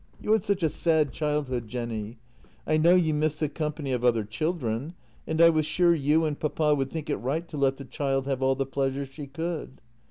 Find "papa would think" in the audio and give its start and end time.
6.39-7.07